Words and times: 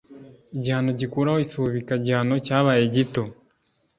igihano 0.55 0.89
gikuraho 0.99 1.39
isubikagihano 1.45 2.35
cyabaye 2.45 2.83
gito 2.95 3.23